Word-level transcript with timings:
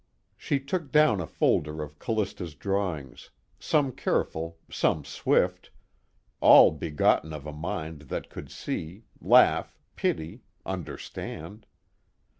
_She 0.35 0.59
took 0.59 0.91
down 0.91 1.21
a 1.21 1.27
folder 1.27 1.83
of 1.83 1.99
Callista's 1.99 2.55
drawings 2.55 3.29
some 3.59 3.91
careful, 3.91 4.57
some 4.71 5.05
swift, 5.05 5.69
all 6.39 6.71
begotten 6.71 7.31
of 7.33 7.45
a 7.45 7.53
mind 7.53 8.01
that 8.09 8.27
could 8.27 8.49
see, 8.49 9.03
laugh, 9.21 9.77
pity, 9.95 10.41
understand. 10.65 11.67